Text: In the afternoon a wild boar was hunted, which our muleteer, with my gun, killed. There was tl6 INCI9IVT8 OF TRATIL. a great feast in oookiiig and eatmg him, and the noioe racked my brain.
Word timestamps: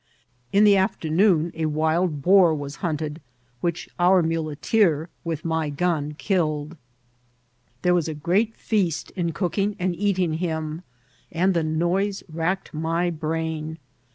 In 0.51 0.63
the 0.63 0.77
afternoon 0.77 1.51
a 1.53 1.67
wild 1.67 2.23
boar 2.23 2.55
was 2.55 2.77
hunted, 2.77 3.21
which 3.59 3.87
our 3.99 4.23
muleteer, 4.23 5.09
with 5.23 5.45
my 5.45 5.69
gun, 5.69 6.15
killed. 6.17 6.75
There 7.83 7.93
was 7.93 8.05
tl6 8.05 8.15
INCI9IVT8 8.15 8.15
OF 8.17 8.23
TRATIL. 8.23 8.23
a 8.23 8.25
great 8.47 8.55
feast 8.55 9.11
in 9.11 9.31
oookiiig 9.31 9.75
and 9.77 9.93
eatmg 9.95 10.35
him, 10.37 10.81
and 11.31 11.53
the 11.53 11.63
noioe 11.63 12.23
racked 12.33 12.73
my 12.73 13.11
brain. 13.11 13.77